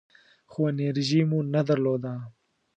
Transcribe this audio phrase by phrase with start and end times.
[0.51, 2.13] خو انرژي مو نه درلوده.